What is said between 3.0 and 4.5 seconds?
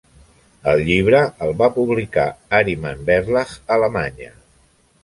Verlag a Alemanya.